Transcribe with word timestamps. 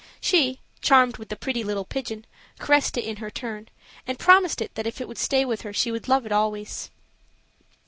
She, 0.19 0.59
charmed 0.81 1.17
with 1.17 1.29
the 1.29 1.35
pretty 1.35 1.63
little 1.63 1.85
pigeon, 1.85 2.25
caressed 2.57 2.97
it 2.97 3.05
in 3.05 3.17
her 3.17 3.29
turn, 3.29 3.69
and 4.07 4.17
promised 4.17 4.59
it 4.59 4.73
that 4.73 4.87
if 4.87 4.99
it 4.99 5.07
would 5.07 5.19
stay 5.19 5.45
with 5.45 5.61
her 5.61 5.73
she 5.73 5.91
would 5.91 6.07
love 6.07 6.25
it 6.25 6.31
always. 6.31 6.89